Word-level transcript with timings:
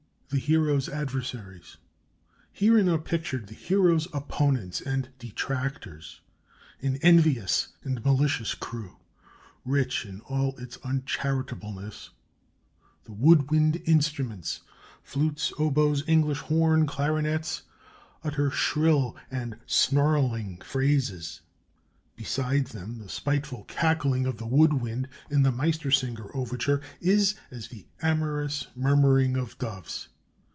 THE 0.33 0.39
HERO'S 0.39 0.87
ADVERSARIES 0.87 1.75
Herein 2.53 2.87
are 2.87 2.97
pictured 2.97 3.47
the 3.47 3.53
Hero's 3.53 4.07
opponents 4.13 4.79
and 4.79 5.09
detractors 5.19 6.21
an 6.81 6.95
envious 7.01 7.67
and 7.83 8.01
malicious 8.05 8.55
crew, 8.55 8.95
rich 9.65 10.05
in 10.05 10.21
all 10.21 10.55
uncharitableness. 10.85 12.11
The 13.03 13.11
wood 13.11 13.51
wind 13.51 13.81
instruments 13.83 14.61
flutes, 15.03 15.51
oboes, 15.59 16.01
English 16.07 16.39
horn, 16.39 16.87
clarinets 16.87 17.63
utter 18.23 18.49
shrill 18.51 19.17
and 19.29 19.57
snarling 19.65 20.61
phrases: 20.61 21.41
beside 22.15 22.67
them, 22.67 22.99
the 22.99 23.09
spiteful 23.09 23.65
cackling 23.65 24.25
of 24.25 24.37
the 24.37 24.47
wood 24.47 24.75
wind 24.75 25.09
in 25.29 25.41
the 25.43 25.51
"Meistersinger" 25.51 26.33
overture 26.33 26.79
is 27.01 27.35
as 27.51 27.67
the 27.67 27.85
amorous 28.01 28.67
murmuring 28.77 29.35
of 29.35 29.57
doves. 29.59 30.07